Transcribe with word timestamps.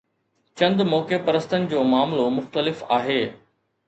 چند 0.57 0.79
موقعي 0.93 1.17
پرستن 1.25 1.67
جو 1.69 1.83
معاملو 1.91 2.29
مختلف 2.39 2.83
آهي. 2.97 3.21